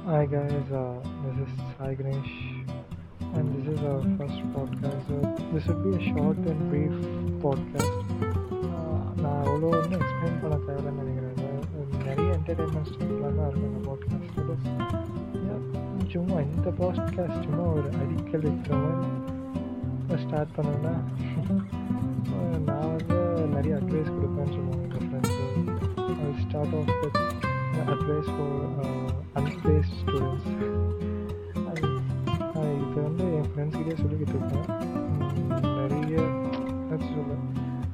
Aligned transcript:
Hi 0.00 0.24
guys, 0.26 0.72
uh, 0.72 0.94
this 1.22 1.36
is 1.44 1.50
Sai 1.70 1.94
Ganesh, 1.94 2.32
and 3.30 3.46
this 3.54 3.66
is 3.68 3.84
our 3.84 4.00
first 4.16 4.40
podcast. 4.50 5.06
So 5.06 5.16
this 5.52 5.66
would 5.66 5.82
be 5.84 5.92
a 5.92 6.08
short 6.08 6.38
and 6.44 6.60
brief 6.70 6.94
podcast. 7.44 7.96
Uh, 8.68 8.96
நான் 9.16 9.42
அவ்வளோ 9.42 9.68
ஒன்றும் 9.72 9.96
explain 9.98 10.40
பண்ண 10.42 10.56
தேவையில்லைன்னு 10.66 11.02
நினைக்கிறேன் 11.02 11.34
இது 11.82 12.00
நிறைய 12.00 12.28
என்டர்டெயின்மெண்ட் 12.36 12.90
ஸ்டேட்லாம் 12.90 13.38
தான் 13.38 13.48
இருக்கும் 13.50 13.70
இந்த 13.70 13.82
பாட்காஸ்ட் 13.88 14.32
சும்மா 16.14 16.38
இந்த 16.46 16.70
பாட்காஸ்ட் 16.80 17.44
சும்மா 17.46 17.66
ஒரு 17.74 17.88
அடிக்கல் 18.02 18.46
வைக்கிற 18.48 18.78
மாதிரி 18.84 19.12
ஸ்டார்ட் 20.24 20.56
பண்ணேன்னா 20.58 20.94
நான் 22.68 22.88
வந்து 22.92 23.18
நிறைய 23.56 23.74
அட்வைஸ் 23.80 24.14
கொடுப்பேன்னு 24.16 24.54
சொல்லுவாங்க 24.56 24.84
எங்கள் 24.86 25.08
friends 25.10 25.38
I 26.22 26.32
start 26.46 26.76
off 26.80 26.92
with 27.02 27.20
advice 27.94 28.32
for 28.34 29.09
அன்பிளேஸ்ட் 29.36 29.96
students 29.98 30.48
இப்போ 32.78 33.00
வந்து 33.02 33.24
என் 33.36 33.48
ஃப்ரெண்ட்ஸ்கிட்டே 33.50 33.94
சொல்லிக்கிட்டு 34.00 34.34
இருக்கேன் 34.34 34.66
உம், 35.16 35.50
நிறைய 35.78 36.14
என்ன 36.84 37.02
சொல்ல 37.08 37.34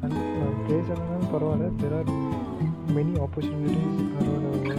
அன் 0.02 0.16
பிளேஸ் 0.60 0.88
இல்லைனாலும் 0.88 1.30
பரவாயில்ல 1.32 1.70
there 1.80 1.96
are 1.98 2.10
many 2.94 3.14
opportunities 3.24 4.00
around 4.20 4.70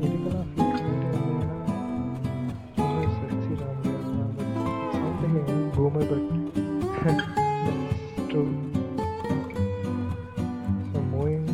இதுக்கெல்லாம் 0.00 0.48
ஃபீல் 0.50 0.74
பண்ணிட்டு 0.74 1.12
வந்தீங்கன்னா 1.12 1.58
இன்னும் 2.78 3.14
சக்சீட் 3.20 3.64
ஆக 3.64 3.76
முடியாது 3.78 4.34
but 4.38 4.54
something 4.96 5.38
boomer 5.76 6.10
but 6.12 7.24
true 8.28 8.42
So 10.86 11.00
moving 11.10 11.44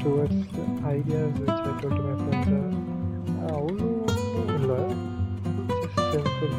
towards 0.00 0.36
the 0.50 0.64
ideas 0.90 1.32
which 1.38 1.60
I 1.62 1.74
told 1.80 1.94
to 1.94 2.02
my 2.02 2.14
friends 2.20 2.48
are 2.50 2.66
அவ்வளோ 3.50 3.90
இல்லை 4.56 4.78
ஜஸ்ட் 5.72 6.00
சிம்பிள் 6.12 6.54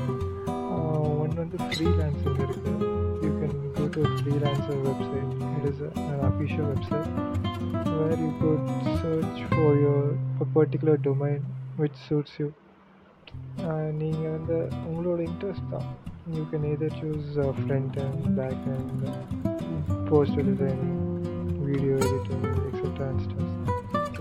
ஒன் 1.16 1.36
வந்து 1.36 1.58
ஃப்ரீலான்சிங் 1.66 2.40
இருக்குது 2.40 2.76
you 3.24 3.32
can 3.40 3.58
go 3.76 3.86
to 3.96 4.04
freelancer 4.16 4.82
website 4.88 5.34
it 5.50 5.68
is 5.72 5.84
an 6.04 6.24
official 6.28 6.70
website 6.72 7.10
where 7.98 8.22
you 8.22 8.32
could 8.42 8.68
search 9.02 9.42
for 9.50 9.78
your 9.82 10.12
particular 10.56 11.02
domain 11.08 11.44
which 11.80 12.02
suits 12.06 12.38
you 12.42 12.50
நீங்கள் 14.00 14.32
வந்து 14.32 14.58
உங்களோட 14.88 15.20
interest 15.28 15.72
தான் 15.72 15.88
you 16.36 16.44
can 16.52 16.68
either 16.72 16.96
choose 17.00 17.28
front 17.60 17.98
and 18.04 18.28
back 18.40 18.66
and 18.76 19.04
poster 20.10 20.48
designing 20.52 20.98
video 21.66 21.96
editing 22.04 22.46
etcetera 22.64 23.08
and 23.08 23.24
stubs 23.26 23.61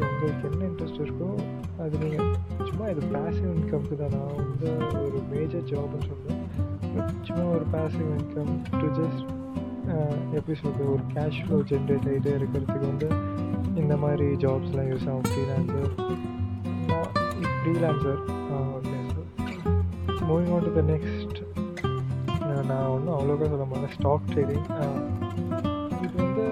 உங்களுக்கு 0.07 0.47
என்ன 0.49 0.61
interest 0.69 1.01
இருக்கோ 1.05 1.29
அது 1.83 1.93
நீங்கள் 2.03 2.31
சும்மா 2.69 2.85
இது 2.93 3.01
பேசிவ் 3.15 3.49
இன்கம்க்கு 3.57 3.95
தான். 4.01 4.15
நான் 4.15 4.35
வந்து 4.41 4.69
ஒரு 5.03 5.19
மேஜர் 5.33 5.67
ஜாப்னு 5.71 6.07
சொல்கிறேன் 6.09 6.41
பட் 6.93 7.11
சும்மா 7.27 7.45
ஒரு 7.57 7.67
பேசிவ் 7.75 8.09
இன்கம் 8.17 8.53
டு 8.79 8.87
ஜஸ்ட் 8.99 9.23
எப்படி 10.37 10.55
சொல்கிறது 10.61 10.89
ஒரு 10.95 11.03
கேஷ் 11.15 11.39
ஃப்ளோ 11.45 11.57
ஜென்ரேட் 11.71 12.07
ஆகிட்டே 12.11 12.33
இருக்கிறதுக்கு 12.39 12.87
வந்து 12.91 13.09
இந்த 13.81 13.95
மாதிரி 14.03 14.25
ஜாப்ஸ்லாம் 14.43 14.89
யூஸ் 14.91 15.07
ஆகும். 15.11 15.27
Freelancer 15.31 15.91
freelancer 17.61 18.19
okay 18.77 18.97
sir 19.11 20.27
moving 20.29 20.51
on 20.55 20.65
to 20.67 20.73
the 20.79 20.83
next 20.93 21.39
நான் 22.69 22.89
ஒன்றும் 22.95 23.15
அவ்வளோக்கா 23.17 23.47
சொல்ல 23.53 23.65
மாட்டேன். 23.71 23.93
ஸ்டாக் 23.97 24.29
ட்ரேடிங் 24.31 24.67
இது 26.05 26.15
வந்து 26.23 26.45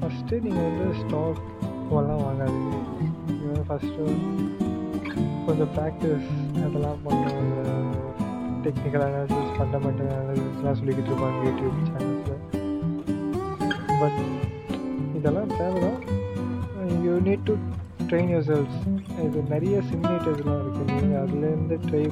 ஃபஸ்ட்டு 0.00 0.40
நீங்கள் 0.46 0.66
வந்து 0.68 0.86
ஸ்டாக் 1.02 1.42
எல்லாம் 1.92 2.22
வாங்காதீங்க 2.22 2.76
நீங்கள் 3.30 3.66
ஃபஸ்ட்டு 3.68 4.04
கொஞ்சம் 5.46 5.70
ப்ராக்டிஸ் 5.74 6.28
அதெல்லாம் 6.60 7.02
பண்ண 7.04 7.24
டெக்னிக்கல் 8.64 9.04
அனாலிசிஸ் 9.06 9.52
ஃபண்டமெண்டல் 9.56 10.12
அனாலிசிஸ்லாம் 10.14 10.78
சொல்லிக்கிட்டு 10.78 11.10
இருப்பாங்க 11.10 11.40
யூடியூப் 11.46 11.76
சேனல்ஸில் 11.88 12.42
பட் 14.00 14.20
இதெல்லாம் 15.18 15.52
தேவைதான் 15.56 16.00
you 17.04 17.14
need 17.26 17.46
to 17.46 17.54
train 18.08 18.32
yourselves 18.46 18.76
இது 19.24 19.44
நிறைய 19.50 19.76
சிமுலேட்டர்ஸ்லாம் 19.88 20.60
இருக்குது 20.60 20.90
நீங்கள் 20.92 21.22
அதுலேருந்து 21.22 21.78
ட்ரை 21.86 22.04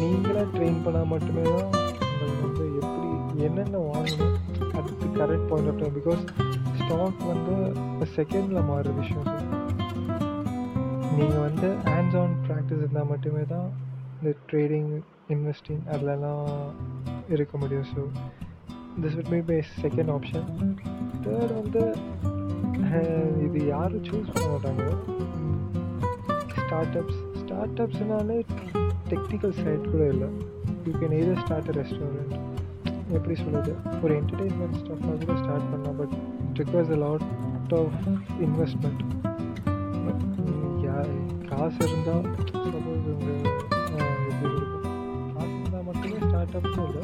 நீங்களாக 0.00 0.46
ட்ரெயின் 0.54 0.82
பண்ணால் 0.84 1.10
மட்டுமே 1.12 1.44
தான் 1.48 1.70
உங்களுக்கு 2.16 2.44
வந்து 2.44 2.66
எப்படி 2.80 3.08
என்னென்ன 3.46 3.78
வாங்கணும் 3.86 4.34
அதுக்கு 4.76 5.08
correct 5.16 5.48
point 5.50 5.70
of 5.72 5.80
time 5.80 5.96
because 5.98 6.22
stock 6.86 7.22
வந்து 7.28 7.54
செகண்டில் 8.16 8.66
மாறுற 8.68 8.90
விஷயம் 8.98 9.24
சார் 9.24 9.46
நீங்கள் 11.16 11.44
வந்து 11.46 11.68
ஹேண்ட்ஸ் 11.86 12.16
ஆன் 12.20 12.34
ப்ராக்டிஸ் 12.46 12.80
இருந்தால் 12.82 13.08
மட்டுமே 13.12 13.42
தான் 13.52 13.68
இந்த 14.18 14.32
ட்ரேடிங் 14.50 14.90
இன்வெஸ்டிங் 15.34 15.82
அதிலலாம் 15.92 16.50
இருக்க 17.28 17.54
முடியும் 17.58 17.88
ஸோ 17.92 18.02
திஸ் 19.02 19.16
விட் 19.18 19.32
be 19.34 19.40
by 19.50 19.58
second 19.82 20.12
option 20.16 20.46
third 21.24 21.54
வந்து 21.60 21.82
இது 23.46 23.66
யாரும் 23.66 24.04
சூஸ் 24.08 24.32
பண்ண 24.32 24.46
மாட்டாங்க? 24.52 24.84
ஸ்டார்ட் 26.60 26.96
அப்ஸ் 27.00 27.20
ஸ்டார்ட் 27.40 27.80
அப்ஸ்னாலே 27.84 28.38
டெக்னிக்கல் 29.10 29.56
சைட் 29.62 29.90
கூட 29.92 30.02
இல்லை. 30.14 30.28
You 30.86 30.92
can 31.02 31.16
either 31.20 31.42
start 31.44 31.70
a 31.72 31.76
restaurant 31.80 32.36
எப்படி 33.15 33.35
சொல்கிறது 33.35 33.71
ஒரு 34.03 34.13
என்டர்டெயின்மெண்ட் 34.19 34.77
ஸ்டஃப்பாக 34.81 35.17
கூட 35.23 35.37
ஸ்டார்ட் 35.41 35.69
பண்ணலாம் 35.71 35.97
but 35.97 36.15
it 36.43 36.59
requires 36.61 36.93
a 36.93 37.01
lot 37.03 37.27
of 37.73 37.97
investment 38.41 39.03
காசு 41.51 41.79
இருந்தால் 41.85 42.25
சப்போஸ் 42.43 43.07
உங்கள் 43.07 43.31
எப்படி 44.31 44.51
சொல்கிறது 44.51 44.77
காசு 45.31 45.51
இருந்தால் 45.53 45.85
மட்டுமே 45.87 46.19
ஸ்டார்ட் 46.23 46.55
அப்னு 46.59 46.85
இல்லை 46.85 47.03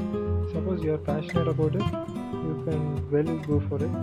suppose 0.54 0.80
you 0.86 0.92
are 0.94 1.04
passionate 1.08 1.50
about 1.54 1.76
it 1.80 1.92
you 2.46 2.54
can 2.64 2.86
well 3.12 3.34
go 3.46 3.58
for 3.66 3.84
it 3.84 3.98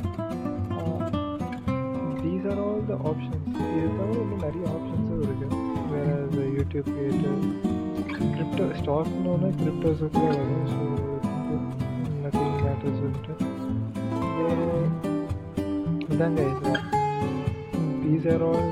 these 2.22 2.46
are 2.52 2.60
all 2.64 2.84
the 2.86 2.96
options 3.04 3.48
இது 3.70 3.88
தவிர 3.98 4.18
இன்னும் 4.18 4.44
நிறைய 4.44 4.64
ஆப்ஷன்ஸும் 4.74 5.24
இருக்குது 5.24 5.58
வேறு 5.92 6.46
யூடியூப் 6.56 6.90
கிரியேட்டர் 6.92 7.40
கிரிப்டோ 8.28 8.68
ஸ்டாக்னு 8.80 9.50
கிரிப்டோஸும் 9.58 10.14
கூட 10.14 10.30
வரும் 10.34 10.68
ஸோ 10.72 10.80
நத்திங் 12.78 12.78
மேட்டர்ஸ் 12.78 13.00
வந்துட்டு 13.04 13.34
வேறு 14.38 14.66
இதாங்க 16.14 16.40
இதுதான் 16.46 16.82
these 18.04 18.26
are 18.26 18.42
all 18.42 18.66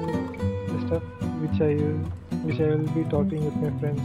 the 0.69 0.78
stuff 0.83 1.05
which 1.43 1.61
I 1.61 1.73
use, 1.78 2.03
which 2.45 2.61
I 2.61 2.69
will 2.71 2.91
be 2.97 3.05
talking 3.05 3.43
with 3.45 3.56
my 3.56 3.71
friends 3.78 4.03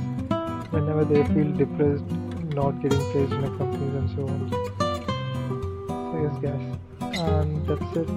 whenever 0.72 1.04
they 1.04 1.22
feel 1.26 1.50
depressed, 1.54 2.10
not 2.54 2.82
getting 2.82 3.04
placed 3.12 3.34
in 3.34 3.44
a 3.44 3.52
companies 3.58 3.96
and 4.00 4.10
so 4.12 4.24
on. 4.26 4.40
So 6.06 6.16
yes, 6.18 6.38
guys, 6.40 6.64
and 7.28 7.68
that's 7.68 8.00
it. 8.02 8.12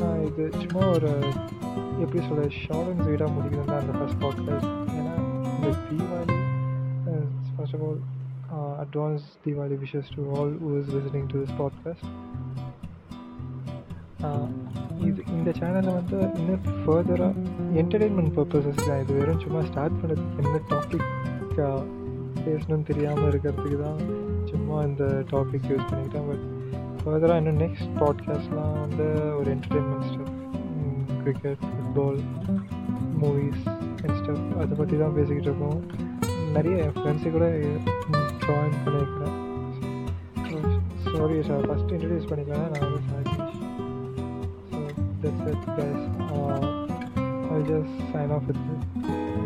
Uh, 0.00 0.14
இது 0.28 0.44
சும்மா 0.60 0.84
ஒரு 0.94 1.10
எப்படி 2.02 2.20
சொல்ல 2.28 2.46
short 2.60 2.88
and 2.90 3.02
ஸ்வீட்டாக 3.04 3.30
முடிக்கணும் 3.34 3.70
தான் 3.70 3.82
அந்த 3.82 3.94
first 3.98 4.20
podcast 4.22 4.70
ஏன்னா 4.96 5.14
இந்த 5.50 5.68
Deepavali 5.88 6.38
first 7.56 7.76
of 7.78 7.84
all 7.88 8.00
advance 8.55 9.25
Deepavali 9.45 9.77
wishes 9.83 10.11
to 10.15 10.35
all 10.35 10.53
who 10.61 10.71
is 10.79 10.91
listening 10.95 11.27
to 11.27 11.43
this 11.43 11.55
podcast 11.57 12.07
ஆஹ் 14.21 14.51
இது 14.99 15.23
இந்த 15.27 15.51
சேனலில் 15.59 15.93
வந்து 15.93 16.19
இன்னும் 16.35 16.63
ஃபர்தராக 16.85 17.33
என்டர்டெயின்மெண்ட் 17.73 18.33
பர்பஸஸ் 18.35 18.87
தான் 18.87 19.01
இது 19.01 19.13
வெறும் 19.13 19.39
சும்மா 19.39 19.63
ஸ்டார்ட் 19.63 19.97
பண்ணுறதுக்கு 20.01 20.43
என்ன 20.43 20.59
டாபிக் 20.69 21.07
பேசணும்னு 22.45 22.83
தெரியாமல் 22.83 23.29
இருக்கிறதுக்கு 23.31 23.81
தான் 23.81 24.01
சும்மா 24.45 24.81
இந்த 24.81 25.23
டாபிக் 25.31 25.69
யூஸ் 25.69 25.87
பண்ணிக்கிட்டேன். 25.89 26.27
பட் 26.29 26.45
ஃபர்தராக 27.03 27.37
இன்னும் 27.37 27.59
நெக்ஸ்ட் 27.59 27.93
பாட்காஸ்ட்லாம் 27.95 28.79
வந்து 28.79 29.35
ஒரு 29.37 29.55
entertainment 29.55 30.09
stub 30.11 30.33
cricket 31.23 31.63
football 31.63 32.19
movies 33.21 33.63
and 34.03 34.17
stuff 34.21 34.57
அதை 34.57 34.77
பற்றி 34.77 34.97
தான் 34.97 35.13
பேசிக்கிட்டு 35.13 35.49
இருக்கோம். 35.51 35.81
நிறைய 36.53 36.83
என் 36.83 36.95
ஃப்ரெண்ட்ஸு 36.97 37.31
கூட 37.31 37.45
ஜாயின் 38.46 38.78
பண்ணியிருக்கிறேன் 38.84 39.38
சாரி 41.06 41.38
சார் 41.48 41.66
ஃபஸ்ட் 41.68 41.92
இன்ட்ரடியூஸ் 41.94 42.30
பண்ணிக்கலாம் 42.30 42.70
நான் 42.70 42.86
வந்து 42.86 43.02
சாஜேஷ் 43.08 43.58
So 44.72 44.78
that's 45.22 45.48
it, 45.48 45.66
guys. 45.70 46.00
Uh, 46.28 46.60
I'll 47.48 47.64
just 47.64 47.92
sign 48.12 48.30
off 48.30 48.44
with 48.44 48.60
this. 48.60 49.45